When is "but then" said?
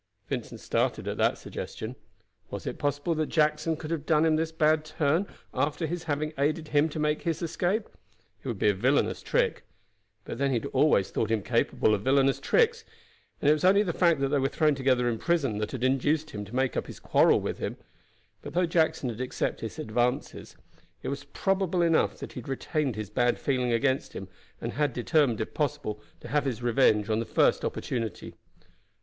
10.25-10.49